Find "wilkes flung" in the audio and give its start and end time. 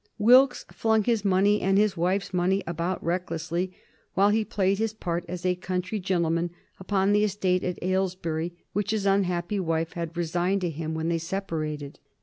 0.17-1.03